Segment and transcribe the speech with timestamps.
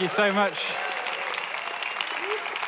[0.00, 0.16] Thank you.
[0.16, 0.58] So much.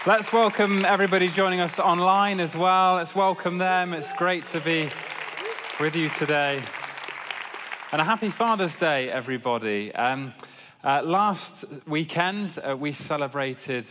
[0.06, 2.96] Let's welcome everybody joining us online as well.
[2.96, 3.94] Let's welcome them.
[3.94, 4.90] It's great to be
[5.80, 6.62] with you today.
[7.90, 9.94] And a happy Father's Day, everybody.
[9.94, 10.34] Um,
[10.84, 13.86] uh, last weekend, uh, we celebrated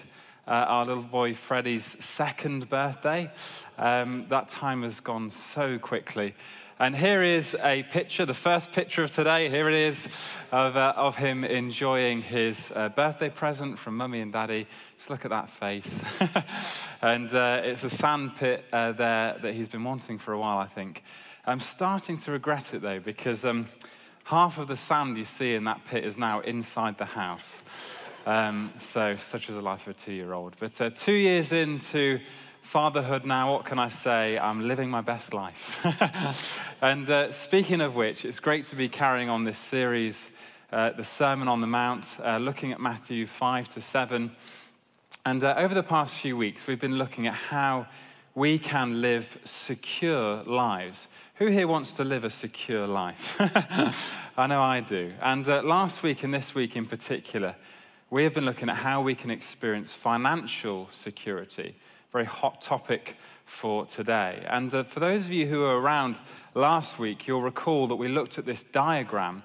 [0.48, 3.32] uh, our little boy Freddie's second birthday.
[3.80, 6.36] Um, that time has gone so quickly.
[6.82, 9.50] And here is a picture, the first picture of today.
[9.50, 10.08] Here it is
[10.52, 14.66] of, uh, of him enjoying his uh, birthday present from mummy and daddy.
[14.98, 16.04] Just look at that face.
[17.04, 20.58] and uh, it's a sand pit uh, there that he's been wanting for a while,
[20.58, 21.04] I think.
[21.46, 23.68] I'm starting to regret it though, because um,
[24.24, 27.62] half of the sand you see in that pit is now inside the house.
[28.26, 30.56] Um, so, such is the life of a two year old.
[30.60, 32.22] But uh, two years into
[32.62, 34.38] fatherhood now, what can I say?
[34.38, 35.86] I'm living my best life.
[36.82, 40.30] and uh, speaking of which, it's great to be carrying on this series,
[40.72, 44.32] uh, the Sermon on the Mount, uh, looking at Matthew 5 to 7.
[45.26, 47.88] And uh, over the past few weeks, we've been looking at how
[48.36, 51.08] we can live secure lives.
[51.36, 53.36] Who here wants to live a secure life?
[54.38, 55.12] I know I do.
[55.22, 57.56] And uh, last week and this week in particular,
[58.10, 61.76] we have been looking at how we can experience financial security
[62.12, 64.44] very hot topic for today.
[64.50, 66.20] And uh, for those of you who were around
[66.54, 69.44] last week, you'll recall that we looked at this diagram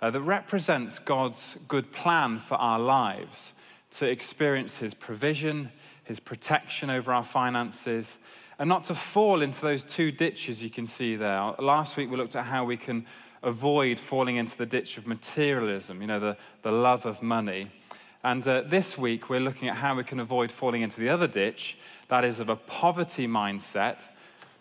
[0.00, 3.52] uh, that represents God's good plan for our lives
[3.92, 5.72] to experience His provision,
[6.04, 8.18] His protection over our finances,
[8.60, 11.54] and not to fall into those two ditches you can see there.
[11.58, 13.06] Last week we looked at how we can
[13.42, 17.70] avoid falling into the ditch of materialism, you know, the, the love of money.
[18.24, 21.26] And uh, this week, we're looking at how we can avoid falling into the other
[21.26, 21.76] ditch,
[22.08, 24.08] that is, of a poverty mindset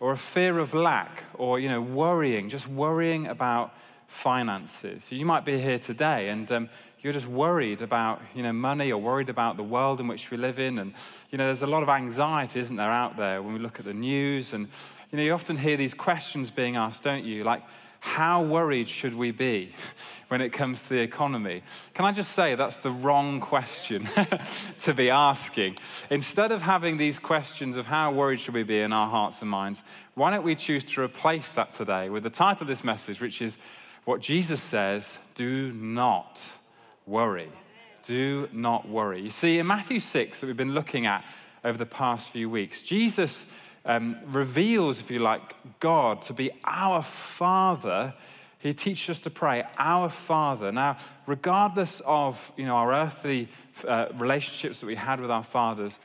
[0.02, 3.74] or a fear of lack or, you know, worrying, just worrying about
[4.08, 5.06] finances.
[5.06, 6.70] So you might be here today and um,
[7.02, 10.36] you're just worried about, you know, money or worried about the world in which we
[10.36, 10.78] live in.
[10.78, 10.94] And,
[11.32, 13.86] you know, there's a lot of anxiety, isn't there, out there when we look at
[13.86, 14.52] the news.
[14.52, 14.68] And,
[15.10, 17.46] you know, you often hear these questions being asked, don't you?
[17.46, 17.64] Like,
[18.04, 19.72] how worried should we be
[20.28, 21.64] when it comes to the economy?
[21.94, 24.10] Can I just say that's the wrong question
[24.80, 25.78] to be asking?
[26.10, 29.50] Instead of having these questions of how worried should we be in our hearts and
[29.50, 33.22] minds, why don't we choose to replace that today with the title of this message,
[33.22, 33.58] which is
[34.04, 36.42] what Jesus says do not
[37.08, 37.50] worry.
[38.04, 39.22] Do not worry.
[39.22, 41.24] You see, in Matthew 6 that we've been looking at
[41.64, 43.46] over the past few weeks, Jesus
[43.86, 48.14] um, reveals, if you like, God to be our Father.
[48.60, 50.72] He teaches us to pray, Our Father.
[50.72, 53.50] Now, regardless of you know, our earthly
[53.86, 56.00] uh, relationships that we had with our fathers,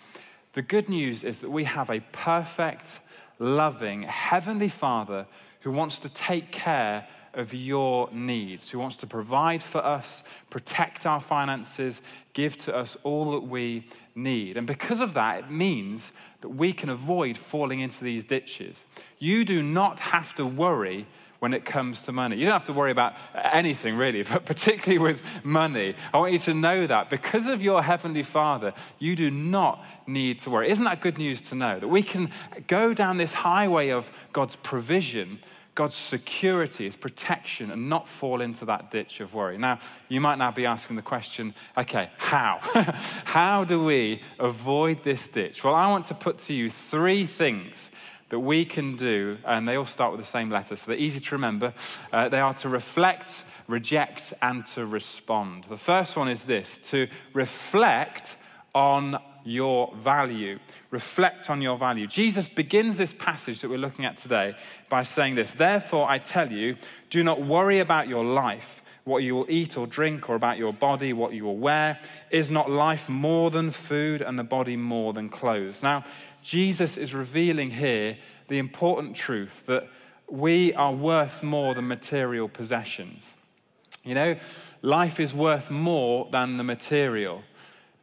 [0.54, 2.98] the good news is that we have a perfect,
[3.38, 5.26] loving, heavenly Father
[5.60, 11.06] who wants to take care of your needs, who wants to provide for us, protect
[11.06, 12.00] our finances,
[12.32, 14.56] give to us all that we need.
[14.56, 18.84] And because of that, it means that we can avoid falling into these ditches.
[19.18, 21.06] You do not have to worry
[21.38, 22.36] when it comes to money.
[22.36, 25.94] You don't have to worry about anything really, but particularly with money.
[26.12, 30.40] I want you to know that because of your Heavenly Father, you do not need
[30.40, 30.70] to worry.
[30.70, 31.78] Isn't that good news to know?
[31.78, 32.30] That we can
[32.66, 35.38] go down this highway of God's provision
[35.78, 39.56] God's security, His protection, and not fall into that ditch of worry.
[39.58, 39.78] Now,
[40.08, 42.58] you might now be asking the question okay, how?
[43.24, 45.62] how do we avoid this ditch?
[45.62, 47.92] Well, I want to put to you three things
[48.30, 51.20] that we can do, and they all start with the same letter, so they're easy
[51.20, 51.72] to remember.
[52.12, 55.62] Uh, they are to reflect, reject, and to respond.
[55.70, 58.36] The first one is this to reflect
[58.74, 60.58] on your value.
[60.90, 62.06] Reflect on your value.
[62.06, 64.54] Jesus begins this passage that we're looking at today
[64.88, 66.76] by saying this Therefore, I tell you,
[67.10, 70.72] do not worry about your life, what you will eat or drink, or about your
[70.72, 71.98] body, what you will wear.
[72.30, 75.82] Is not life more than food and the body more than clothes?
[75.82, 76.04] Now,
[76.42, 78.18] Jesus is revealing here
[78.48, 79.88] the important truth that
[80.30, 83.34] we are worth more than material possessions.
[84.04, 84.36] You know,
[84.82, 87.42] life is worth more than the material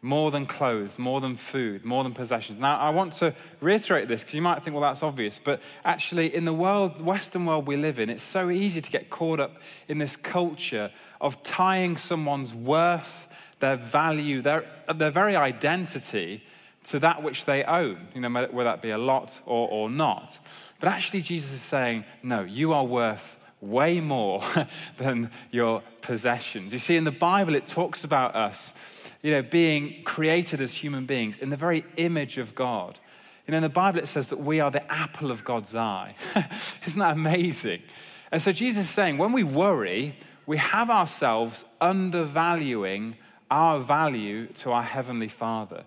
[0.06, 2.60] more than clothes, more than food, more than possessions.
[2.60, 5.40] Now, I want to reiterate this because you might think, well, that's obvious.
[5.44, 9.10] But actually, in the world, Western world we live in, it's so easy to get
[9.10, 9.58] caught up
[9.88, 13.28] in this culture of tying someone's worth,
[13.60, 16.44] their value, their, their very identity
[16.84, 20.38] to that which they own, you know, whether that be a lot or, or not.
[20.80, 24.44] But actually, Jesus is saying, no, you are worth way more
[24.98, 26.74] than your possessions.
[26.74, 28.72] You see, in the Bible, it talks about us
[29.26, 33.00] you know, being created as human beings in the very image of God.
[33.48, 36.14] You know, in the Bible, it says that we are the apple of God's eye.
[36.86, 37.82] Isn't that amazing?
[38.32, 43.16] And so Jesus is saying when we worry, we have ourselves undervaluing
[43.50, 45.86] our value to our Heavenly Father.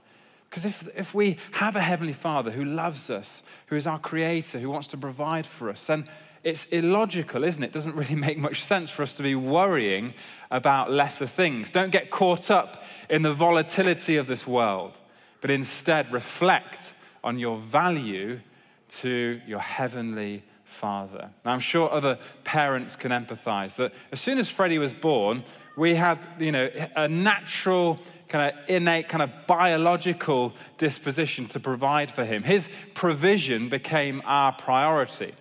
[0.50, 4.58] Because if, if we have a Heavenly Father who loves us, who is our Creator,
[4.58, 6.08] who wants to provide for us, then
[6.44, 7.68] it's illogical, isn't it?
[7.68, 10.14] It doesn't really make much sense for us to be worrying
[10.50, 11.70] about lesser things.
[11.70, 14.98] Don't get caught up in the volatility of this world,
[15.40, 16.92] but instead reflect
[17.22, 18.40] on your value
[18.88, 21.30] to your Heavenly Father.
[21.44, 25.42] Now, I'm sure other parents can empathize that as soon as Freddie was born,
[25.76, 32.10] we had, you know, a natural, kind of innate, kind of biological disposition to provide
[32.10, 32.42] for him.
[32.42, 35.34] His provision became our priority.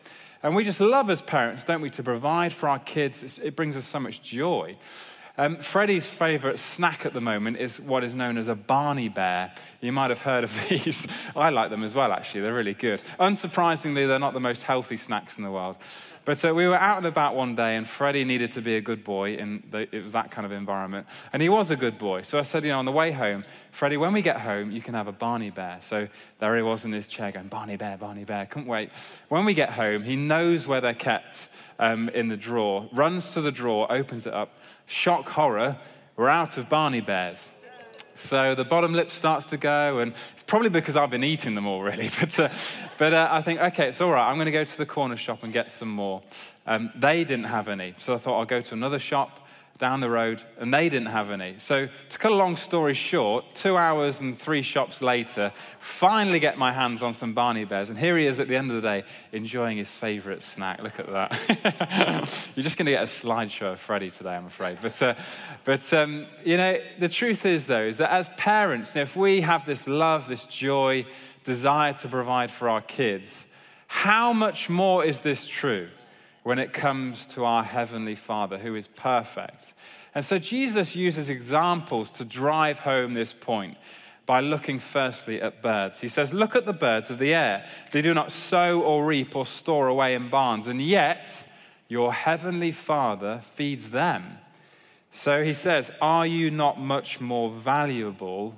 [0.44, 3.40] And we just love as parents, don't we, to provide for our kids.
[3.40, 4.78] it brings us so much joy.
[5.40, 9.54] Um, Freddie's favorite snack at the moment is what is known as a Barny Bear.
[9.82, 11.08] You might have heard of these.
[11.36, 12.42] I like them as well, actually.
[12.42, 13.02] They're really good.
[13.20, 15.76] Unsurprisingly, they're not the most healthy snacks in the world.
[16.26, 18.82] But uh, we were out and about one day, and Freddie needed to be a
[18.82, 21.08] good boy, and it was that kind of environment.
[21.32, 22.24] And he was a good boy.
[22.24, 24.82] So I said, you know, on the way home, Freddie, when we get home, you
[24.82, 25.78] can have a Barny Bear.
[25.80, 28.46] So there he was in his chair going, Barny Bear, Barny Bear.
[28.46, 28.90] Couldn't wait.
[29.30, 31.48] When we get home, he knows where they're kept
[31.80, 34.52] um, in the drawer, runs to the drawer, opens it up.
[34.90, 35.78] Shock horror,
[36.16, 37.50] we're out of Barny Bears.
[38.16, 41.68] So the bottom lip starts to go, and it's probably because I've been eating them
[41.68, 42.10] all, really.
[42.20, 42.50] But, uh,
[42.98, 44.30] but uh, I think, okay, it's all right.
[44.30, 46.22] I'm going to go to the corner shop and get some more.
[46.66, 47.96] Um, they didn't have any.
[48.00, 49.46] So I thought I'll go to another shop
[49.78, 51.56] down the road, and they didn't have any.
[51.60, 56.58] So, to cut a long story short, two hours and three shops later, finally get
[56.58, 58.88] my hands on some Barny Bears, and here he is at the end of the
[58.88, 60.82] day enjoying his favorite snack.
[60.82, 62.48] Look at that.
[62.56, 64.80] You're just going to get a slideshow of Freddie today, I'm afraid.
[64.82, 65.14] But, uh,
[65.64, 69.16] but um, you know, the truth is, though, is that as parents, you know, if
[69.16, 71.06] we have this love, this joy,
[71.44, 73.48] desire to provide for our kids,
[73.88, 75.88] how much more is this true?
[76.48, 79.74] When it comes to our Heavenly Father who is perfect.
[80.16, 83.76] And so Jesus uses examples to drive home this point
[84.26, 86.00] by looking firstly at birds.
[86.00, 87.66] He says, Look at the birds of the air.
[87.92, 91.44] They do not sow or reap or store away in barns, and yet
[91.90, 94.38] your Heavenly Father feeds them.
[95.12, 98.56] So he says, Are you not much more valuable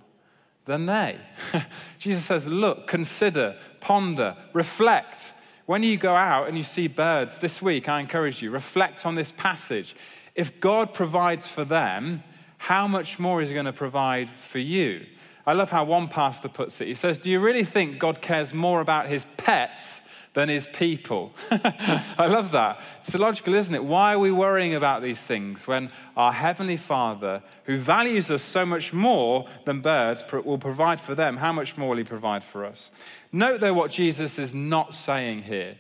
[0.65, 1.18] than they?
[1.97, 5.33] Jesus says, Look, consider, ponder, reflect.
[5.69, 9.13] When you go out and you see birds this week, I encourage you, reflect on
[9.13, 9.95] this passage.
[10.33, 12.24] If God provides for them,
[12.57, 15.06] how much more is He going to provide for you?
[15.45, 16.88] I love how one pastor puts it.
[16.88, 20.01] He says, Do you really think God cares more about his pets
[20.34, 21.34] than his people?
[21.52, 22.81] I love that.
[23.02, 23.84] It's illogical, isn't it?
[23.84, 28.66] Why are we worrying about these things when our Heavenly Father, who values us so
[28.66, 31.38] much more than birds, will provide for them?
[31.38, 32.92] How much more will He provide for us?
[33.31, 35.78] Note, though, what Jesus is not saying here.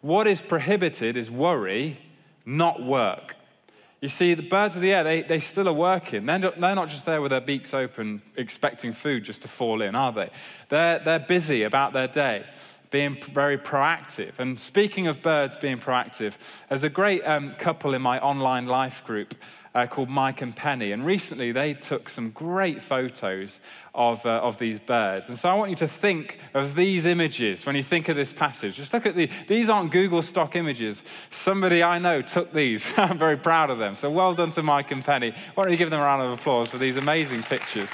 [0.00, 1.98] What is prohibited is worry,
[2.44, 3.34] not work.
[4.00, 6.24] You see, the birds of the air, they, they still are working.
[6.24, 10.12] They're not, just there with their beaks open, expecting food just to fall in, are
[10.12, 10.30] they?
[10.68, 12.44] They're, they're busy about their day,
[12.90, 14.38] being very proactive.
[14.38, 16.36] And speaking of birds being proactive,
[16.68, 19.34] there's a great um, couple in my online life group
[19.74, 20.92] uh, called Mike and Penny.
[20.92, 23.60] And recently they took some great photos
[23.94, 25.28] of, uh, of these birds.
[25.28, 28.32] And so I want you to think of these images when you think of this
[28.32, 28.76] passage.
[28.76, 31.02] Just look at the, these aren't Google stock images.
[31.30, 32.92] Somebody I know took these.
[32.96, 33.94] I'm very proud of them.
[33.94, 35.32] So well done to Mike and Penny.
[35.54, 37.90] Why don't you give them a round of applause for these amazing pictures?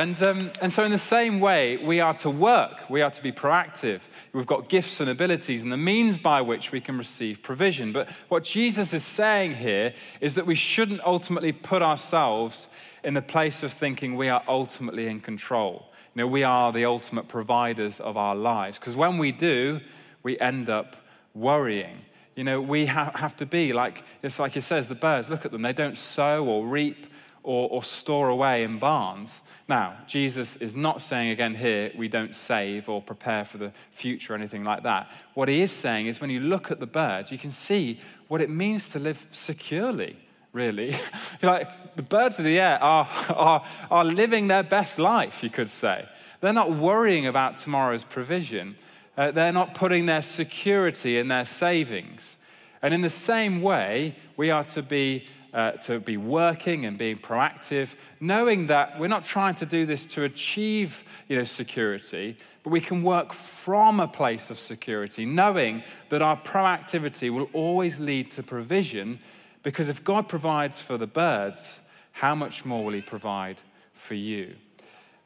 [0.00, 3.22] And, um, and so, in the same way, we are to work, we are to
[3.22, 4.00] be proactive.
[4.32, 7.92] We've got gifts and abilities and the means by which we can receive provision.
[7.92, 9.92] But what Jesus is saying here
[10.22, 12.66] is that we shouldn't ultimately put ourselves
[13.04, 15.84] in the place of thinking we are ultimately in control.
[16.14, 18.78] You know, we are the ultimate providers of our lives.
[18.78, 19.82] Because when we do,
[20.22, 20.96] we end up
[21.34, 22.06] worrying.
[22.36, 25.44] You know, we ha- have to be like, it's like he says, the birds, look
[25.44, 27.06] at them, they don't sow or reap
[27.42, 29.40] or, or store away in barns.
[29.68, 34.32] Now, Jesus is not saying again here we don't save or prepare for the future
[34.32, 35.10] or anything like that.
[35.34, 38.40] What he is saying is when you look at the birds, you can see what
[38.40, 40.16] it means to live securely,
[40.52, 40.94] really.
[41.42, 45.70] like the birds of the air are, are, are living their best life, you could
[45.70, 46.08] say.
[46.40, 48.76] They're not worrying about tomorrow's provision.
[49.16, 52.36] Uh, they're not putting their security in their savings.
[52.82, 57.18] And in the same way, we are to be uh, to be working and being
[57.18, 62.70] proactive, knowing that we're not trying to do this to achieve you know, security, but
[62.70, 68.30] we can work from a place of security, knowing that our proactivity will always lead
[68.30, 69.18] to provision,
[69.62, 71.80] because if God provides for the birds,
[72.12, 73.60] how much more will He provide
[73.94, 74.56] for you?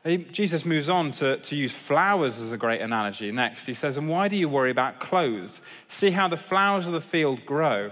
[0.05, 3.65] Jesus moves on to, to use flowers as a great analogy next.
[3.65, 5.63] He says, And why do you worry about clothes?
[5.89, 7.91] See how the flowers of the field grow.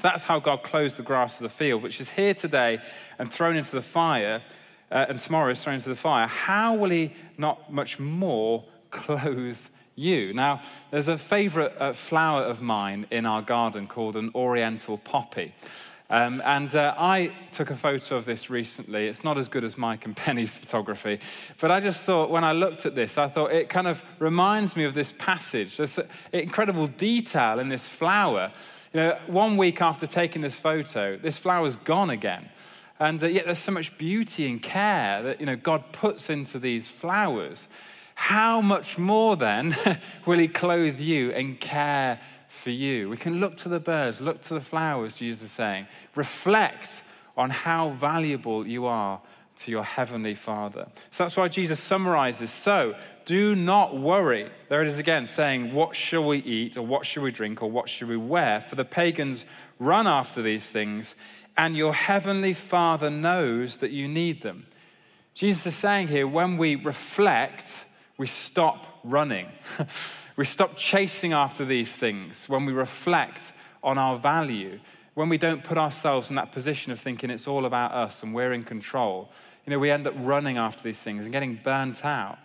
[0.00, 2.80] That's how God clothes the grass of the field, which is here today
[3.18, 4.42] and thrown into the fire,
[4.90, 6.26] uh, and tomorrow is thrown into the fire.
[6.26, 9.60] How will He not much more clothe
[9.94, 10.34] you?
[10.34, 15.54] Now, there's a favorite uh, flower of mine in our garden called an oriental poppy.
[16.10, 19.08] Um, and uh, I took a photo of this recently.
[19.08, 21.20] It's not as good as Mike and Penny's photography.
[21.60, 24.76] But I just thought, when I looked at this, I thought it kind of reminds
[24.76, 25.76] me of this passage.
[25.76, 25.98] There's
[26.32, 28.52] incredible detail in this flower.
[28.94, 32.48] You know, one week after taking this photo, this flower's gone again.
[33.00, 36.60] And uh, yet there's so much beauty and care that, you know, God puts into
[36.60, 37.66] these flowers.
[38.14, 39.76] How much more then
[40.26, 43.10] will he clothe you and care for you.
[43.10, 45.88] We can look to the birds, look to the flowers, Jesus is saying.
[46.14, 47.02] Reflect
[47.36, 49.20] on how valuable you are
[49.56, 50.88] to your heavenly Father.
[51.10, 52.94] So that's why Jesus summarizes so
[53.24, 54.50] do not worry.
[54.68, 57.70] There it is again saying, What shall we eat, or what shall we drink, or
[57.70, 58.60] what shall we wear?
[58.60, 59.44] For the pagans
[59.78, 61.14] run after these things,
[61.56, 64.66] and your heavenly Father knows that you need them.
[65.32, 67.84] Jesus is saying here, when we reflect,
[68.18, 69.48] we stop running.
[70.36, 74.80] We stop chasing after these things when we reflect on our value,
[75.14, 78.34] when we don't put ourselves in that position of thinking it's all about us and
[78.34, 79.30] we're in control.
[79.64, 82.38] You know, we end up running after these things and getting burnt out.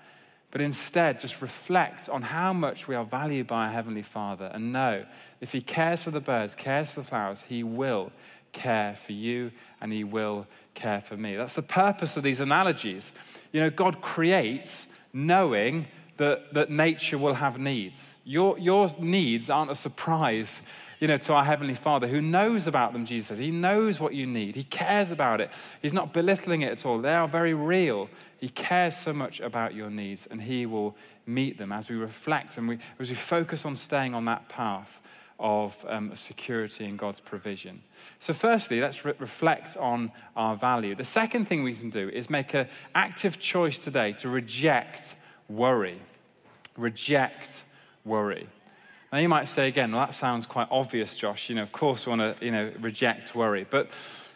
[0.52, 4.74] But instead, just reflect on how much we are valued by our Heavenly Father and
[4.74, 5.06] know
[5.42, 8.12] if He cares for the birds, cares for the flowers, He will
[8.52, 11.36] care for you and He will care for me.
[11.36, 13.12] That's the purpose of these analogies.
[13.52, 18.16] You know, God creates knowing that, that nature will have needs.
[18.24, 20.62] Your, your needs aren't a surprise
[21.00, 23.38] you know, to our Heavenly Father who knows about them, Jesus says.
[23.38, 24.56] He knows what you need.
[24.56, 25.50] He cares about it.
[25.82, 27.00] He's not belittling it at all.
[27.00, 28.10] They are very real.
[28.38, 32.58] He cares so much about your needs, and He will meet them as we reflect
[32.58, 35.02] and we, as we focus on staying on that path
[35.40, 37.82] of um, security and God's provision.
[38.20, 40.96] So, firstly, let's re- reflect on our value.
[40.96, 45.16] The second thing we can do is make an active choice today to reject
[45.48, 46.02] worry
[46.80, 47.64] reject
[48.06, 48.48] worry.
[49.12, 51.50] Now, you might say again, well, that sounds quite obvious, Josh.
[51.50, 53.66] You know, of course, we want to, you know, reject worry.
[53.68, 53.90] But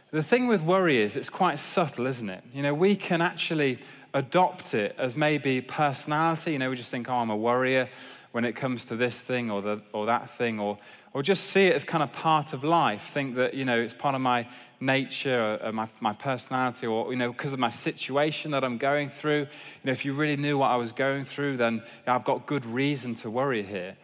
[0.09, 2.43] the thing with worry is it's quite subtle, isn't it?
[2.53, 3.79] You know, we can actually
[4.15, 6.53] adopt it as maybe personality.
[6.53, 7.87] You know, we just think, oh, I'm a worrier
[8.31, 10.79] when it comes to this thing or, the, or that thing, or,
[11.13, 13.03] or just see it as kind of part of life.
[13.09, 14.47] Think that, you know, it's part of my
[14.79, 19.09] nature or my, my personality or, you know, because of my situation that I'm going
[19.09, 19.41] through.
[19.41, 19.47] You
[19.83, 22.47] know, if you really knew what I was going through, then you know, I've got
[22.47, 23.95] good reason to worry here.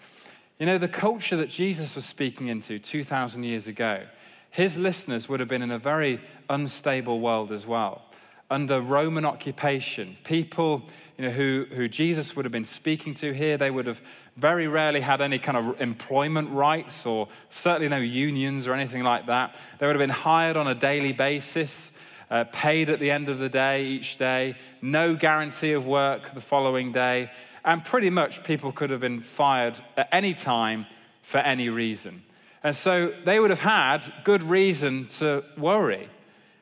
[0.60, 4.04] You know, the culture that Jesus was speaking into 2,000 years ago,
[4.50, 8.02] his listeners would have been in a very unstable world as well.
[8.50, 10.84] Under Roman occupation, people
[11.18, 14.02] you know, who, who Jesus would have been speaking to here, they would have
[14.36, 19.28] very rarely had any kind of employment rights or certainly no unions or anything like
[19.28, 19.56] that.
[19.78, 21.94] They would have been hired on a daily basis,
[22.30, 26.42] uh, paid at the end of the day each day, no guarantee of work the
[26.42, 27.32] following day,
[27.64, 30.86] and pretty much people could have been fired at any time
[31.22, 32.24] for any reason.
[32.64, 36.10] And so they would have had good reason to worry.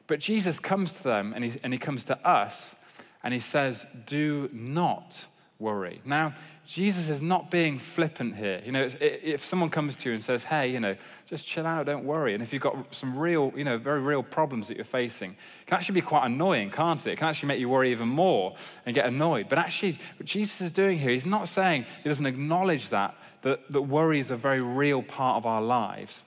[0.05, 2.75] But Jesus comes to them and he, and he comes to us
[3.23, 5.25] and he says, Do not
[5.59, 6.01] worry.
[6.05, 6.33] Now,
[6.65, 8.61] Jesus is not being flippant here.
[8.65, 10.95] You know, if someone comes to you and says, hey, you know,
[11.25, 12.33] just chill out, don't worry.
[12.33, 15.67] And if you've got some real, you know, very real problems that you're facing, it
[15.67, 17.13] can actually be quite annoying, can't it?
[17.13, 19.47] It can actually make you worry even more and get annoyed.
[19.49, 23.71] But actually, what Jesus is doing here, he's not saying, he doesn't acknowledge that, that,
[23.71, 26.23] that worry is a very real part of our lives.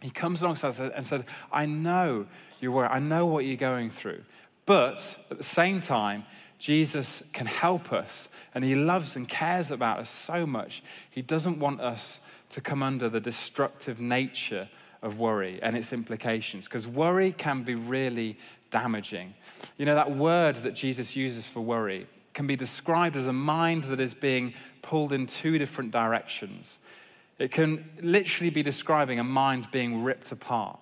[0.00, 2.26] He comes alongside and said, I know
[2.60, 2.90] you're worried.
[2.90, 4.22] I know what you're going through.
[4.66, 6.24] But at the same time,
[6.64, 10.82] Jesus can help us and he loves and cares about us so much.
[11.10, 14.70] He doesn't want us to come under the destructive nature
[15.02, 18.38] of worry and its implications because worry can be really
[18.70, 19.34] damaging.
[19.76, 23.84] You know, that word that Jesus uses for worry can be described as a mind
[23.84, 26.78] that is being pulled in two different directions.
[27.38, 30.78] It can literally be describing a mind being ripped apart.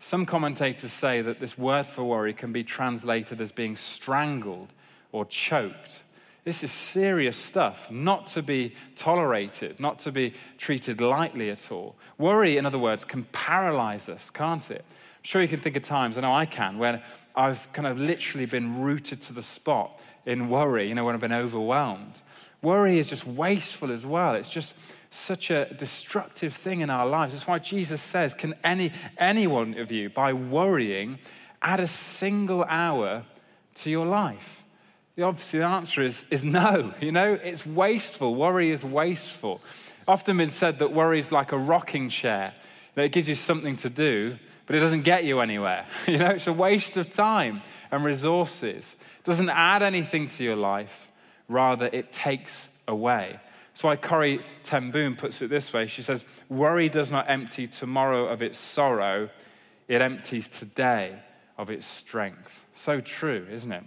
[0.00, 4.72] Some commentators say that this word for worry can be translated as being strangled
[5.12, 6.02] or choked.
[6.42, 11.96] This is serious stuff, not to be tolerated, not to be treated lightly at all.
[12.16, 14.84] Worry, in other words, can paralyze us, can't it?
[14.88, 17.02] I'm sure you can think of times, I know I can, where
[17.34, 21.20] I've kind of literally been rooted to the spot in worry, you know, when I've
[21.20, 22.14] been overwhelmed.
[22.62, 24.34] Worry is just wasteful as well.
[24.34, 24.74] It's just
[25.10, 27.32] such a destructive thing in our lives.
[27.32, 31.18] That's why Jesus says, Can any, any one of you, by worrying,
[31.60, 33.24] add a single hour
[33.76, 34.59] to your life?
[35.16, 36.94] The obviously the answer is, is no.
[37.00, 38.34] You know, it's wasteful.
[38.34, 39.60] Worry is wasteful.
[40.06, 42.54] Often been said that worry is like a rocking chair.
[42.94, 45.86] that it gives you something to do, but it doesn't get you anywhere.
[46.06, 48.96] You know, it's a waste of time and resources.
[49.18, 51.10] It doesn't add anything to your life,
[51.48, 53.40] rather, it takes away.
[53.72, 55.86] That's why Corrie ten Boom puts it this way.
[55.86, 59.30] She says, Worry does not empty tomorrow of its sorrow,
[59.88, 61.18] it empties today
[61.56, 62.64] of its strength.
[62.74, 63.84] So true, isn't it?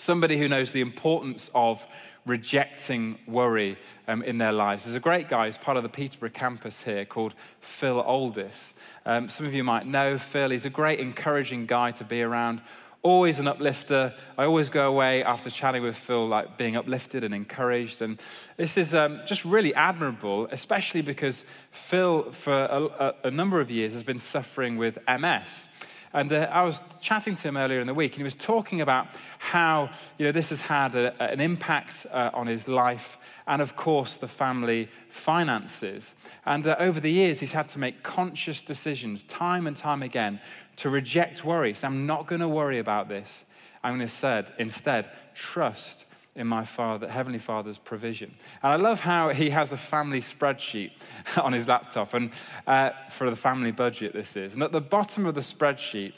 [0.00, 1.86] Somebody who knows the importance of
[2.24, 3.76] rejecting worry
[4.08, 4.84] um, in their lives.
[4.84, 8.72] There's a great guy who's part of the Peterborough campus here called Phil Aldis.
[9.04, 10.48] Um, some of you might know Phil.
[10.48, 12.62] He's a great, encouraging guy to be around.
[13.02, 14.14] Always an uplifter.
[14.38, 18.00] I always go away after chatting with Phil, like being uplifted and encouraged.
[18.00, 18.18] And
[18.56, 23.92] this is um, just really admirable, especially because Phil, for a, a number of years,
[23.92, 25.68] has been suffering with MS.
[26.12, 28.80] And uh, I was chatting to him earlier in the week, and he was talking
[28.80, 29.06] about
[29.38, 33.76] how you know, this has had a, an impact uh, on his life and, of
[33.76, 36.14] course, the family finances.
[36.44, 40.40] And uh, over the years, he's had to make conscious decisions time and time again
[40.76, 41.74] to reject worry.
[41.74, 43.44] So I'm not going to worry about this.
[43.84, 46.06] I'm going to instead trust
[46.40, 48.34] in my Father, Heavenly Father's provision.
[48.62, 50.92] And I love how he has a family spreadsheet
[51.40, 52.30] on his laptop, and
[52.66, 54.54] uh, for the family budget, this is.
[54.54, 56.14] And at the bottom of the spreadsheet,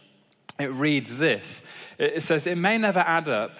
[0.61, 1.61] it reads this
[1.99, 3.59] it says, It may never add up,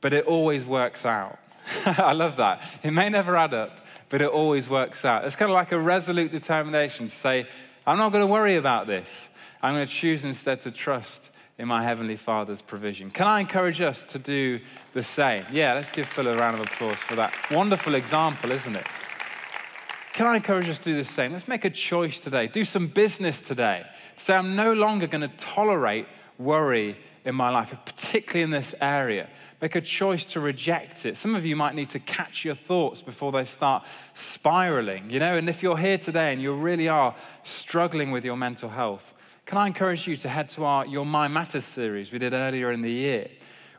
[0.00, 1.38] but it always works out.
[1.86, 2.62] I love that.
[2.84, 5.24] It may never add up, but it always works out.
[5.24, 7.48] It's kind of like a resolute determination to say,
[7.86, 9.28] I'm not going to worry about this.
[9.60, 13.10] I'm going to choose instead to trust in my Heavenly Father's provision.
[13.10, 14.60] Can I encourage us to do
[14.92, 15.44] the same?
[15.52, 18.86] Yeah, let's give Phil a round of applause for that wonderful example, isn't it?
[20.14, 21.32] Can I encourage us to do the same?
[21.32, 22.46] Let's make a choice today.
[22.48, 23.84] Do some business today.
[24.16, 26.06] Say, I'm no longer going to tolerate
[26.38, 29.28] worry in my life, particularly in this area.
[29.60, 31.16] Make a choice to reject it.
[31.16, 35.36] Some of you might need to catch your thoughts before they start spiraling, you know?
[35.36, 39.13] And if you're here today and you really are struggling with your mental health,
[39.46, 42.72] can I encourage you to head to our Your Mind Matters series we did earlier
[42.72, 43.28] in the year?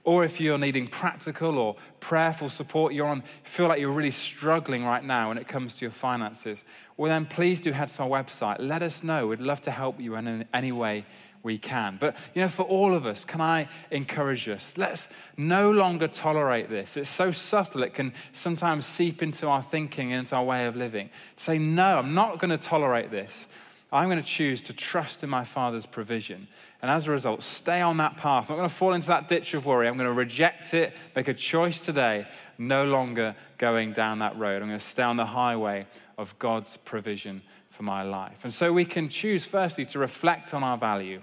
[0.03, 4.85] Or if you're needing practical or prayerful support, you're on, feel like you're really struggling
[4.85, 6.63] right now when it comes to your finances,
[6.95, 8.57] well, then please do head to our website.
[8.59, 9.25] Let us know.
[9.25, 11.05] We'd love to help you in any way
[11.41, 11.97] we can.
[11.99, 14.77] But, you know, for all of us, can I encourage us?
[14.77, 16.97] Let's no longer tolerate this.
[16.97, 20.75] It's so subtle, it can sometimes seep into our thinking and into our way of
[20.75, 21.09] living.
[21.35, 23.47] Say, no, I'm not going to tolerate this.
[23.95, 26.49] I'm going to choose to trust in my Father's provision.
[26.81, 28.49] And as a result, stay on that path.
[28.49, 29.87] I'm not going to fall into that ditch of worry.
[29.87, 32.27] I'm going to reject it, make a choice today,
[32.57, 34.61] no longer going down that road.
[34.61, 38.43] I'm going to stay on the highway of God's provision for my life.
[38.43, 41.21] And so we can choose, firstly, to reflect on our value,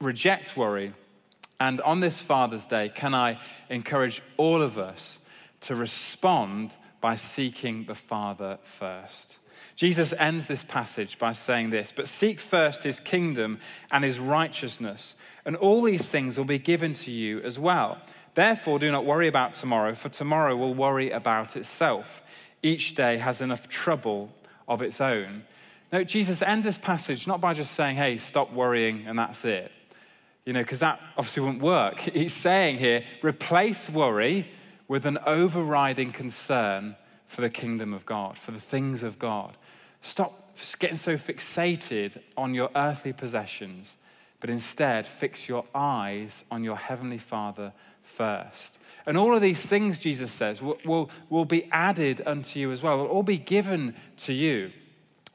[0.00, 0.94] reject worry.
[1.60, 5.18] And on this Father's Day, can I encourage all of us
[5.60, 9.36] to respond by seeking the Father first?
[9.76, 13.58] Jesus ends this passage by saying this But seek first his kingdom
[13.90, 17.98] and his righteousness, and all these things will be given to you as well.
[18.34, 22.22] Therefore, do not worry about tomorrow, for tomorrow will worry about itself.
[22.62, 24.30] Each day has enough trouble
[24.66, 25.44] of its own.
[25.92, 29.70] Now, Jesus ends this passage not by just saying, hey, stop worrying and that's it.
[30.44, 32.00] You know, because that obviously wouldn't work.
[32.00, 34.48] He's saying here, replace worry
[34.88, 39.56] with an overriding concern for the kingdom of God, for the things of God.
[40.04, 43.96] Stop getting so fixated on your earthly possessions,
[44.38, 48.78] but instead fix your eyes on your heavenly Father first.
[49.06, 52.82] And all of these things, Jesus says, will, will, will be added unto you as
[52.82, 54.72] well, will all be given to you.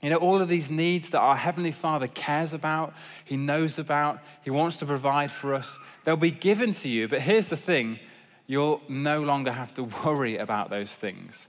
[0.04, 2.94] You know, all of these needs that our Heavenly Father cares about,
[3.26, 7.08] He knows about, He wants to provide for us, they'll be given to you.
[7.08, 7.98] But here's the thing
[8.46, 11.48] you'll no longer have to worry about those things.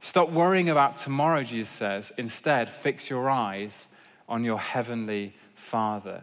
[0.00, 2.12] Stop worrying about tomorrow, Jesus says.
[2.16, 3.86] Instead, fix your eyes
[4.28, 6.22] on your heavenly Father.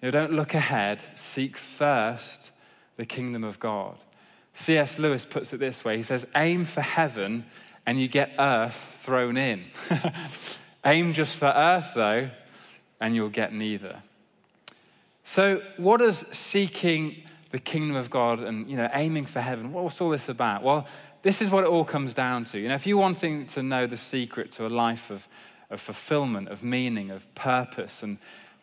[0.00, 2.52] You know, don't look ahead, seek first
[2.96, 3.96] the kingdom of God.
[4.52, 4.98] C.S.
[4.98, 7.44] Lewis puts it this way He says, Aim for heaven
[7.86, 9.64] and you get earth thrown in.
[10.84, 12.30] Aim just for earth, though,
[13.00, 14.02] and you'll get neither.
[15.24, 19.72] So, what does seeking the kingdom of God and you know aiming for heaven?
[19.72, 20.62] What's all this about?
[20.62, 20.86] Well,
[21.24, 22.58] this is what it all comes down to.
[22.58, 25.26] You know, if you're wanting to know the secret to a life of,
[25.70, 28.18] of fulfillment, of meaning, of purpose, and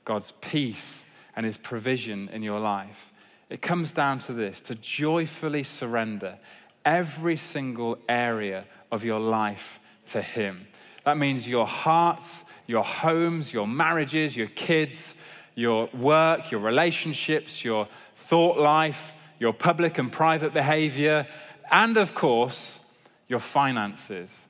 [0.05, 1.03] God's peace
[1.35, 3.11] and His provision in your life,
[3.49, 6.37] it comes down to this to joyfully surrender
[6.85, 10.67] every single area of your life to Him.
[11.03, 15.15] That means your hearts, your homes, your marriages, your kids,
[15.55, 21.25] your work, your relationships, your thought life, your public and private behavior,
[21.71, 22.79] and of course,
[23.27, 24.45] your finances.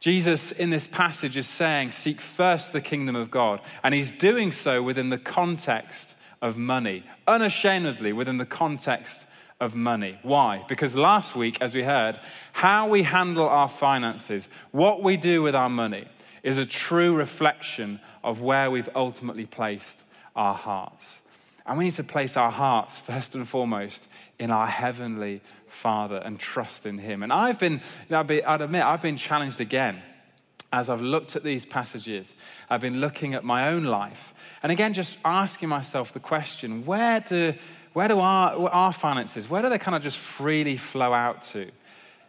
[0.00, 3.60] Jesus in this passage is saying, Seek first the kingdom of God.
[3.82, 9.24] And he's doing so within the context of money, unashamedly within the context
[9.60, 10.18] of money.
[10.22, 10.64] Why?
[10.68, 12.20] Because last week, as we heard,
[12.52, 16.06] how we handle our finances, what we do with our money,
[16.42, 20.02] is a true reflection of where we've ultimately placed
[20.36, 21.22] our hearts.
[21.66, 24.06] And we need to place our hearts, first and foremost,
[24.38, 27.22] in our heavenly Father and trust in Him.
[27.22, 30.02] And I've been, you know, I'd admit, I've been challenged again
[30.72, 32.34] as I've looked at these passages.
[32.68, 34.34] I've been looking at my own life.
[34.62, 37.54] And again, just asking myself the question where do,
[37.92, 41.70] where do our, our finances, where do they kind of just freely flow out to?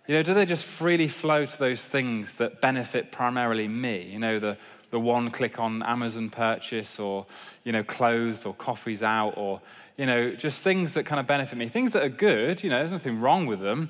[0.07, 4.03] You know, do they just freely flow to those things that benefit primarily me?
[4.03, 4.57] You know, the,
[4.95, 7.25] the one click on Amazon purchase or,
[7.65, 9.59] you know, clothes or coffees out or,
[9.97, 11.67] you know, just things that kind of benefit me.
[11.67, 13.89] Things that are good, you know, there's nothing wrong with them,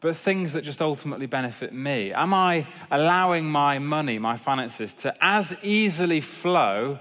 [0.00, 2.14] but things that just ultimately benefit me.
[2.14, 6.98] Am I allowing my money, my finances, to as easily flow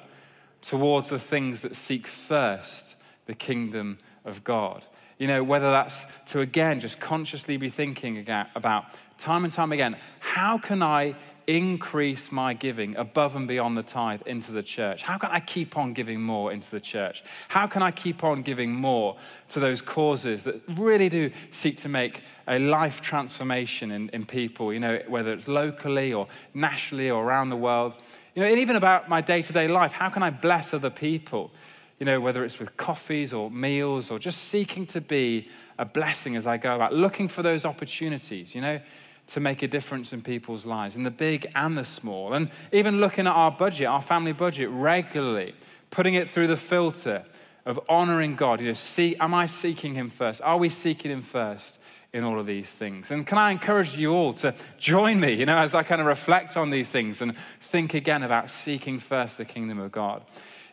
[0.62, 4.86] towards the things that seek first the kingdom of God.
[5.18, 9.96] You know, whether that's to again just consciously be thinking about time and time again,
[10.20, 11.16] how can I
[11.48, 15.04] increase my giving above and beyond the tithe into the church?
[15.04, 17.24] How can I keep on giving more into the church?
[17.48, 19.16] How can I keep on giving more
[19.50, 24.74] to those causes that really do seek to make a life transformation in, in people,
[24.74, 27.94] you know, whether it's locally or nationally or around the world?
[28.36, 30.92] You know, and even about my day to day life, how can I bless other
[30.92, 31.52] people?
[32.00, 36.36] you know, whether it's with coffees or meals or just seeking to be a blessing
[36.36, 38.80] as I go about, looking for those opportunities, you know,
[39.28, 42.34] to make a difference in people's lives, in the big and the small.
[42.34, 45.54] And even looking at our budget, our family budget regularly,
[45.90, 47.26] putting it through the filter
[47.66, 48.62] of honoring God.
[48.62, 50.42] You know, see, am I seeking Him first?
[50.42, 51.80] Are we seeking Him first?
[52.14, 53.12] in all of these things.
[53.12, 56.08] And can I encourage you all to join me, you know, as I kind of
[56.08, 60.24] reflect on these things and think again about seeking first the kingdom of God?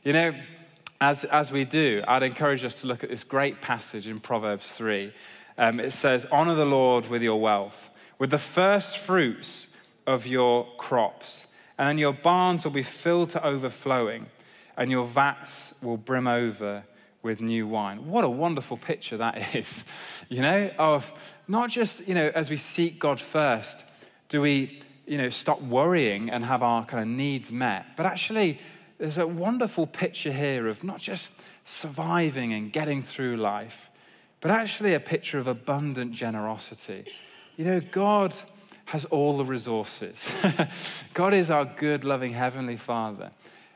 [0.05, 0.35] You know,
[1.01, 4.73] as, as we do, I'd encourage us to look at this great passage in Proverbs
[4.73, 5.13] 3.
[5.59, 9.67] Um, it says, Honor the Lord with your wealth, with the first fruits
[10.07, 11.47] of your crops,
[11.79, 14.27] and then your barns will be filled to overflowing,
[14.77, 16.85] and your vats will brim over
[17.23, 18.07] with new wine.
[18.07, 19.85] What a wonderful picture that is,
[20.29, 21.13] you know, of
[21.49, 23.85] not just, you know, as we seek God first,
[24.29, 28.61] do we, you know, stop worrying and have our kind of needs met, but actually,
[28.99, 31.33] there's a wonderful picture here of not just
[31.65, 33.91] surviving and getting through life,
[34.41, 37.05] but actually a picture of abundant generosity.
[37.57, 38.35] You know, God
[38.87, 40.31] has all the resources.
[41.15, 43.31] God is our good, loving Heavenly Father,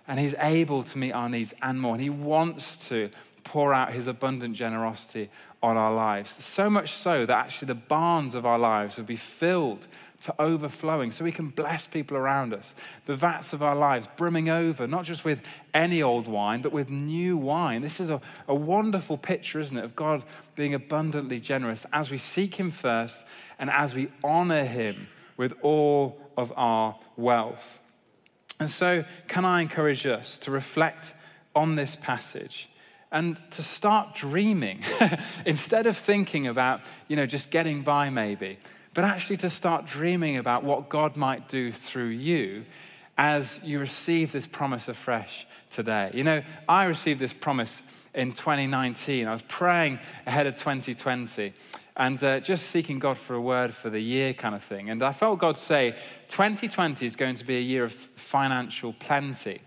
[0.09, 1.95] and He's able to meet our needs and more.
[1.95, 3.11] And He wants to
[3.45, 5.31] pour out His abundant generosity
[5.63, 6.43] on our lives.
[6.43, 9.87] So much so that actually the barns of our lives would be filled
[10.21, 12.75] to overflowing so we can bless people around us.
[13.07, 15.41] The vats of our lives brimming over, not just with
[15.73, 17.83] any old wine, but with new wine.
[17.83, 20.25] This is a, a wonderful picture, isn't it, of God
[20.57, 23.25] being abundantly generous as we seek Him first
[23.59, 27.79] and as we honor Him with all of our wealth.
[28.59, 31.15] And so, can I encourage us to reflect
[31.55, 32.69] on this passage?
[33.11, 34.85] and to start dreaming
[35.47, 38.59] instead of thinking about, you know, just getting by maybe
[38.99, 42.65] but actually to start dreaming about what God might do through you
[43.17, 46.11] as you receive this promise afresh today.
[46.13, 47.81] You know, I received this promise
[48.13, 49.29] in 2019.
[49.29, 51.53] I was praying ahead of 2020
[51.97, 54.91] and uh, just seeking God for a word for the year kind of thing.
[54.91, 55.95] And I felt God say,
[56.27, 59.61] 2020 is going to be a year of financial plenty.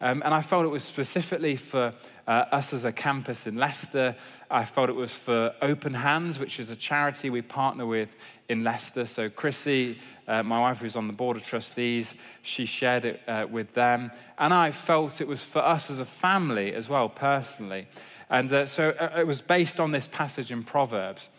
[0.00, 1.92] Um, and I felt it was specifically for
[2.26, 4.16] uh, us as a campus in Leicester.
[4.50, 8.16] I felt it was for Open Hands, which is a charity we partner with
[8.50, 9.06] in Leicester.
[9.06, 13.46] So, Chrissy, uh, my wife, who's on the board of trustees, she shared it uh,
[13.48, 14.10] with them.
[14.38, 17.86] And I felt it was for us as a family as well, personally.
[18.28, 21.30] And uh, so uh, it was based on this passage in Proverbs.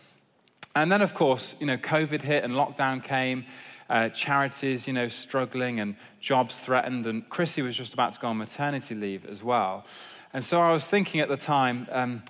[0.74, 3.44] And then, of course, you know, COVID hit and lockdown came
[3.90, 7.06] uh, charities, you know, struggling and jobs threatened.
[7.06, 9.84] And Chrissy was just about to go on maternity leave as well.
[10.32, 12.22] And so I was thinking at the time, um,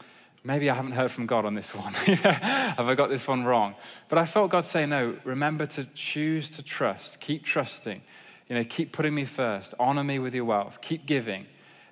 [0.45, 1.93] maybe I haven't heard from God on this one.
[1.95, 3.75] Have I got this one wrong?
[4.09, 8.03] But I felt God say, no, remember to choose to trust, keep trusting,
[8.49, 11.47] you know, keep putting me first, honor me with your wealth, keep giving.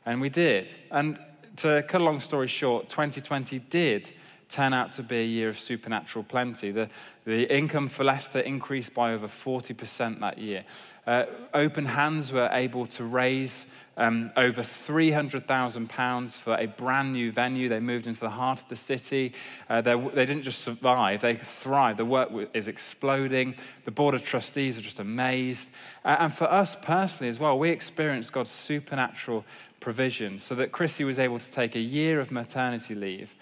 [0.04, 0.74] And we did.
[0.90, 1.18] And
[1.56, 4.12] to cut a long story short, 2020 did
[4.48, 6.72] turn out to be a year of supernatural plenty.
[6.72, 6.90] The,
[7.24, 10.64] the income for Leicester increased by over 40% that year.
[11.06, 17.68] Uh, open Hands were able to raise um, over £300,000 for a brand new venue.
[17.68, 19.34] They moved into the heart of the city.
[19.68, 19.94] Uh, they
[20.26, 21.98] didn't just survive, they thrived.
[21.98, 23.56] The work is exploding.
[23.84, 25.70] The Board of Trustees are just amazed.
[26.04, 29.44] Uh, and for us personally as well, we experienced God's supernatural
[29.80, 33.34] provision so that Chrissy was able to take a year of maternity leave.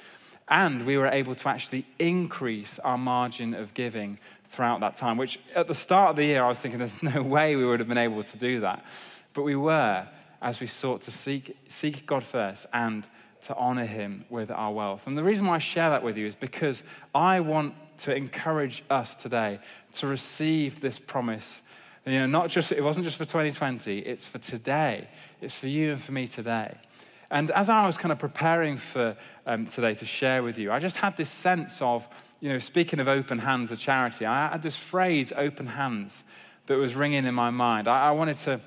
[0.51, 4.18] And we were able to actually increase our margin of giving
[4.49, 7.23] throughout that time, which at the start of the year, I was thinking there's no
[7.23, 8.85] way we would have been able to do that.
[9.35, 10.09] But we were
[10.41, 13.07] as we sought to seek, seek God first and
[13.43, 15.07] to honor Him with our wealth.
[15.07, 16.83] And the reason why I share that with you is because
[17.15, 19.59] I want to encourage us today
[19.95, 21.63] to receive this promise.
[22.07, 25.09] You know, not just, it wasn't just for 2020, it's for today.
[25.41, 26.77] It's for you and for me today.
[27.31, 30.79] And as I was kind of preparing for um, today to share with you, I
[30.79, 32.09] just had this sense of,
[32.40, 36.24] you know, speaking of open hands, a charity, I had this phrase, open hands,
[36.66, 37.88] that was ringing in my mind.
[37.88, 38.61] I, I wanted to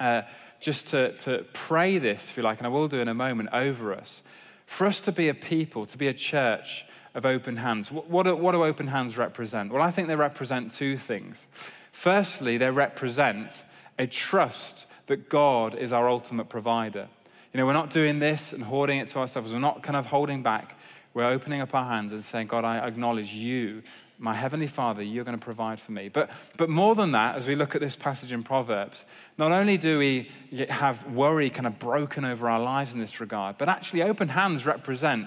[0.00, 0.22] uh,
[0.60, 3.50] just to, to pray this, if you like, and I will do in a moment,
[3.52, 4.22] over us.
[4.66, 7.90] For us to be a people, to be a church of open hands.
[7.90, 9.72] What, what, what do open hands represent?
[9.72, 11.46] Well, I think they represent two things.
[11.92, 13.62] Firstly, they represent
[13.98, 17.08] a trust that God is our ultimate provider.
[17.52, 19.52] You know, we're not doing this and hoarding it to ourselves.
[19.52, 20.78] We're not kind of holding back.
[21.18, 23.82] We're opening up our hands and saying, God, I acknowledge you
[24.20, 26.08] my heavenly Father, you're going to provide for me.
[26.08, 29.04] But, but more than that, as we look at this passage in Proverbs,
[29.36, 30.30] not only do we
[30.68, 34.64] have worry kind of broken over our lives in this regard, but actually open hands
[34.64, 35.26] represent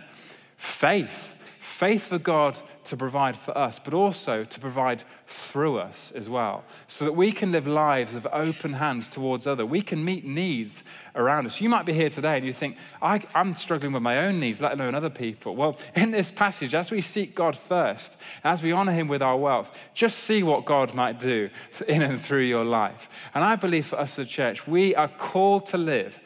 [0.55, 6.27] faith faith for God to provide for us, but also to provide through us as
[6.27, 9.63] well, so that we can live lives of open hands towards other.
[9.63, 10.83] We can meet needs
[11.15, 11.61] around us.
[11.61, 14.59] You might be here today and you think, I, am struggling with my own needs,
[14.59, 15.55] let alone other people.
[15.55, 19.37] Well, in this passage, as we seek God first, as we honor Him with our
[19.37, 21.51] wealth, just see what God might do
[21.87, 23.07] in and through your life.
[23.35, 26.19] And I believe for us as a church, we are called to live.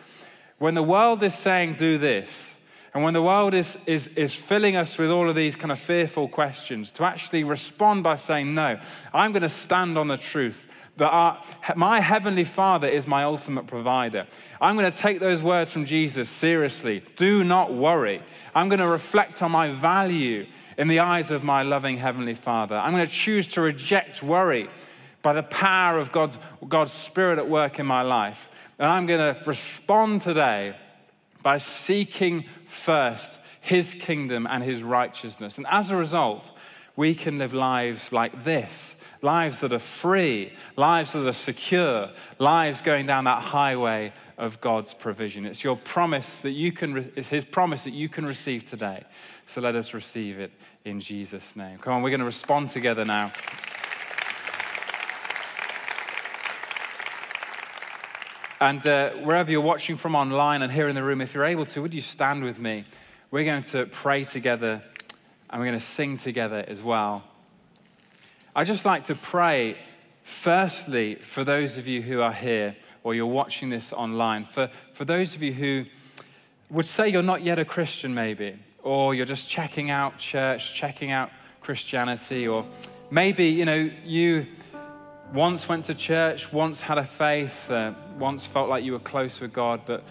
[0.60, 2.55] When the world is saying, do this,
[2.96, 5.80] and when the world is, is, is filling us with all of these kind of
[5.80, 8.80] fearful questions, to actually respond by saying, No,
[9.14, 11.44] I'm going to stand on the truth that our,
[11.76, 14.28] my heavenly Father is my ultimate provider.
[14.62, 17.04] I'm going to take those words from Jesus seriously.
[17.18, 18.24] Do not worry.
[18.56, 20.46] I'm going to reflect on my value
[20.78, 22.78] in the eyes of my loving heavenly Father.
[22.78, 24.70] I'm going to choose to reject worry
[25.22, 28.50] by the power of God's, God's Spirit at work in my life.
[28.80, 30.76] And I'm going to respond today
[31.46, 35.60] by seeking first his kingdom and his righteousness.
[35.60, 36.52] And as a result,
[36.96, 42.82] we can live lives like this lives that are free, lives that are secure, lives
[42.82, 45.46] going down that highway of God's provision.
[45.46, 49.04] It's your promise that you can, it's his promise that you can receive today.
[49.46, 50.52] So let us receive it
[50.84, 51.78] in Jesus' name.
[51.78, 53.32] Come on, we're going to respond together now.
[58.62, 61.66] And uh, wherever you're watching from online and here in the room, if you're able
[61.66, 62.86] to, would you stand with me?
[63.30, 64.82] We're going to pray together
[65.50, 67.24] and we're going to sing together as well.
[68.56, 69.76] I'd just like to pray,
[70.24, 75.04] firstly, for those of you who are here or you're watching this online, for, for
[75.04, 75.86] those of you who
[76.70, 81.12] would say you're not yet a Christian, maybe, or you're just checking out church, checking
[81.12, 82.66] out Christianity, or
[83.12, 84.48] maybe, you know, you
[85.36, 89.42] once went to church, once had a faith, uh, once felt like you were close
[89.42, 90.02] with God, but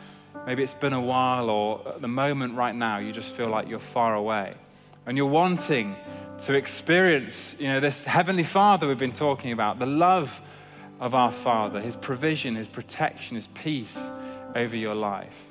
[0.47, 3.67] maybe it's been a while, or at the moment right now, you just feel like
[3.67, 4.55] you're far away.
[5.07, 5.97] And you're wanting
[6.41, 10.43] to experience, you know, this Heavenly Father we've been talking about, the love
[11.01, 14.11] of our Father, His provision, His protection, His peace
[14.55, 15.47] over your life.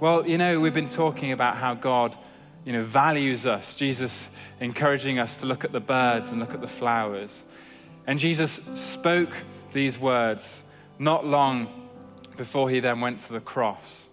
[0.00, 2.16] Well, you know, we've been talking about how God,
[2.64, 3.74] you know, values us.
[3.74, 4.30] Jesus
[4.60, 7.44] encouraging us to look at the birds and look at the flowers.
[8.10, 9.30] And Jesus spoke
[9.72, 10.64] these words
[10.98, 11.68] not long
[12.36, 14.08] before he then went to the cross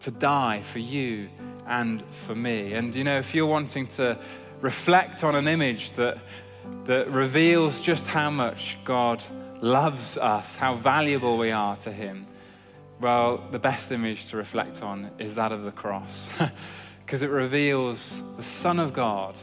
[0.00, 1.30] to die for you
[1.66, 2.74] and for me.
[2.74, 4.18] And you know, if you're wanting to
[4.60, 6.18] reflect on an image that,
[6.84, 9.22] that reveals just how much God
[9.62, 12.26] loves us, how valuable we are to him,
[13.00, 16.28] well, the best image to reflect on is that of the cross.
[17.00, 19.34] Because it reveals the Son of God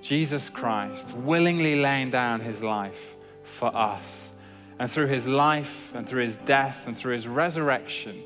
[0.00, 3.15] Jesus Christ willingly laying down his life
[3.46, 4.32] for us.
[4.78, 8.22] And through his life and through his death and through his resurrection,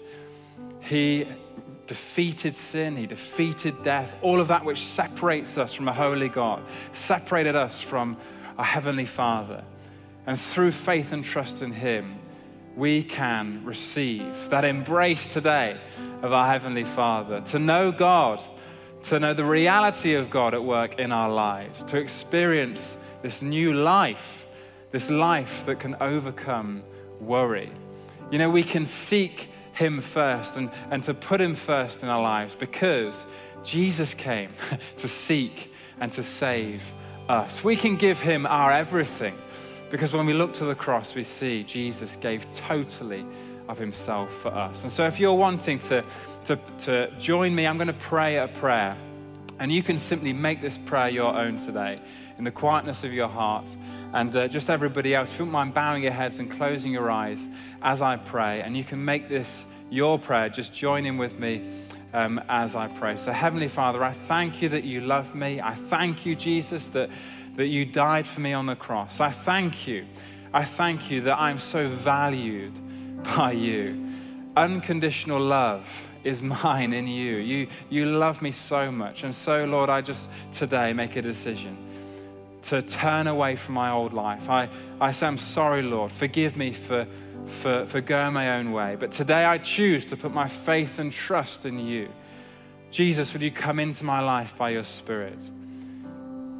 [0.80, 1.26] he
[1.86, 6.62] defeated sin, he defeated death, all of that which separates us from a holy God,
[6.92, 8.16] separated us from
[8.58, 9.64] a heavenly Father.
[10.26, 12.18] And through faith and trust in him,
[12.76, 15.80] we can receive that embrace today
[16.22, 18.42] of our heavenly Father, to know God
[19.04, 23.72] to know the reality of God at work in our lives, to experience this new
[23.72, 24.46] life,
[24.90, 26.82] this life that can overcome
[27.20, 27.70] worry.
[28.30, 32.22] You know, we can seek Him first and, and to put Him first in our
[32.22, 33.26] lives because
[33.62, 34.50] Jesus came
[34.96, 36.82] to seek and to save
[37.28, 37.62] us.
[37.62, 39.36] We can give Him our everything
[39.90, 43.26] because when we look to the cross, we see Jesus gave totally
[43.68, 44.82] of Himself for us.
[44.82, 46.04] And so if you're wanting to,
[46.46, 48.96] to, to join me, I'm going to pray a prayer.
[49.58, 52.00] And you can simply make this prayer your own today
[52.40, 53.76] in the quietness of your heart.
[54.14, 57.10] And uh, just everybody else, if you don't mind bowing your heads and closing your
[57.10, 57.46] eyes
[57.82, 58.62] as I pray.
[58.62, 60.48] And you can make this your prayer.
[60.48, 61.70] Just join in with me
[62.14, 63.16] um, as I pray.
[63.16, 65.60] So, Heavenly Father, I thank you that you love me.
[65.60, 67.10] I thank you, Jesus, that,
[67.56, 69.20] that you died for me on the cross.
[69.20, 70.06] I thank you.
[70.54, 72.72] I thank you that I'm so valued
[73.22, 74.14] by you.
[74.56, 77.36] Unconditional love is mine in you.
[77.36, 79.24] You, you love me so much.
[79.24, 81.89] And so, Lord, I just today make a decision
[82.62, 84.50] to turn away from my old life.
[84.50, 84.68] I,
[85.00, 86.12] I say, I'm sorry, Lord.
[86.12, 87.06] Forgive me for,
[87.46, 88.96] for, for going my own way.
[88.98, 92.08] But today I choose to put my faith and trust in you.
[92.90, 95.38] Jesus, would you come into my life by your Spirit?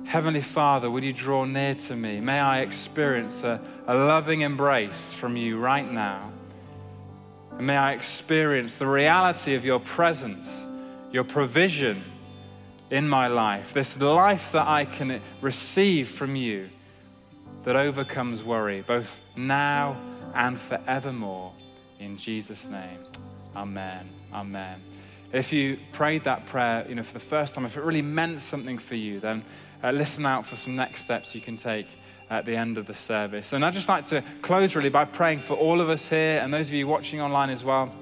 [0.07, 2.21] Heavenly Father, would you draw near to me?
[2.21, 6.33] May I experience a, a loving embrace from you right now.
[7.57, 10.67] And may I experience the reality of your presence,
[11.13, 12.05] your provision
[12.91, 16.69] in my life, this life that I can receive from you
[17.63, 19.97] that overcomes worry, both now
[20.35, 21.53] and forevermore.
[21.99, 22.99] In Jesus' name,
[23.55, 24.09] amen.
[24.33, 24.81] Amen.
[25.33, 28.41] If you prayed that prayer, you know, for the first time, if it really meant
[28.41, 29.45] something for you, then
[29.83, 31.87] uh, listen out for some next steps you can take
[32.29, 33.53] at the end of the service.
[33.53, 36.53] And I'd just like to close really by praying for all of us here and
[36.53, 37.93] those of you watching online as well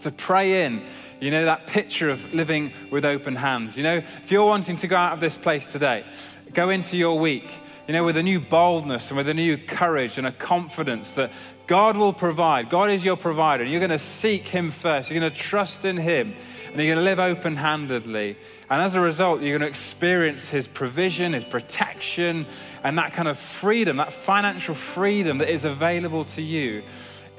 [0.00, 0.84] to pray in,
[1.20, 3.76] you know, that picture of living with open hands.
[3.76, 6.04] You know, if you're wanting to go out of this place today,
[6.52, 7.50] go into your week,
[7.86, 11.30] you know, with a new boldness and with a new courage and a confidence that
[11.66, 12.68] God will provide.
[12.68, 13.62] God is your provider.
[13.62, 15.10] And you're going to seek Him first.
[15.10, 16.34] You're going to trust in Him.
[16.66, 18.36] And you're going to live open handedly.
[18.68, 22.46] And as a result, you're going to experience His provision, His protection,
[22.82, 26.82] and that kind of freedom, that financial freedom that is available to you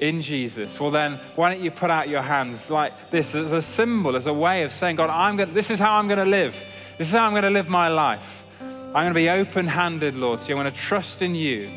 [0.02, 3.62] in Jesus, well then, why don't you put out your hands like this as a
[3.62, 6.24] symbol, as a way of saying, God, I'm going this is how I'm going to
[6.24, 6.60] live.
[6.98, 8.44] This is how I'm going to live my life.
[8.60, 10.40] I'm going to be open handed, Lord.
[10.40, 11.70] So I'm going to trust in you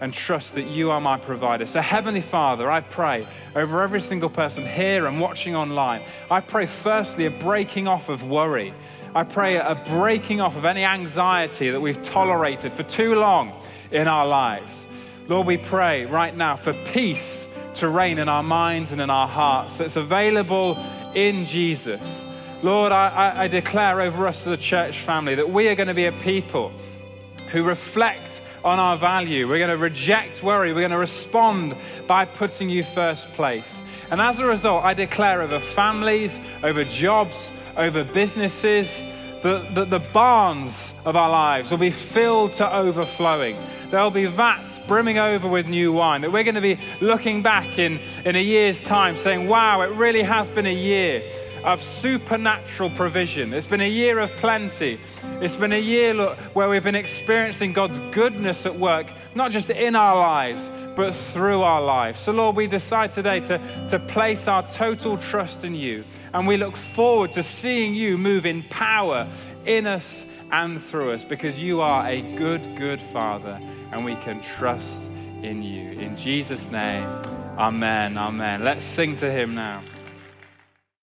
[0.00, 1.66] and trust that you are my provider.
[1.66, 6.04] So, Heavenly Father, I pray over every single person here and watching online.
[6.30, 8.72] I pray, firstly, a breaking off of worry.
[9.14, 14.08] I pray a breaking off of any anxiety that we've tolerated for too long in
[14.08, 14.86] our lives.
[15.28, 17.46] Lord, we pray right now for peace
[17.78, 20.76] to reign in our minds and in our hearts that's available
[21.14, 22.24] in Jesus.
[22.62, 25.88] Lord, I, I, I declare over us as a church family that we are going
[25.88, 26.72] to be a people
[27.50, 29.48] who reflect on our value.
[29.48, 30.72] We're going to reject worry.
[30.72, 33.80] We're going to respond by putting you first place.
[34.10, 39.02] And as a result, I declare over families, over jobs, over businesses,
[39.42, 43.56] the, the, barns of our lives will be filled to overflowing.
[43.90, 46.22] There'll be vats brimming over with new wine.
[46.22, 49.90] That we're going to be looking back in, in a year's time saying, wow, it
[49.92, 51.22] really has been a year
[51.68, 53.52] of supernatural provision.
[53.52, 54.98] It's been a year of plenty.
[55.42, 59.68] It's been a year look, where we've been experiencing God's goodness at work, not just
[59.68, 62.20] in our lives, but through our lives.
[62.20, 66.04] So, Lord, we decide today to, to place our total trust in you.
[66.32, 69.30] And we look forward to seeing you move in power
[69.66, 73.60] in us and through us because you are a good, good Father
[73.92, 75.10] and we can trust
[75.42, 75.90] in you.
[75.90, 77.06] In Jesus' name,
[77.58, 78.16] amen.
[78.16, 78.64] Amen.
[78.64, 79.82] Let's sing to him now.